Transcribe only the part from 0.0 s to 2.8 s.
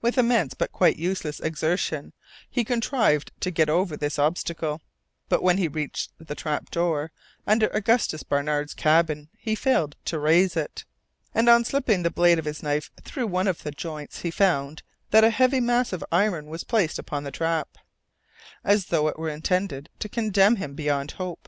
With immense but quite useless exertion he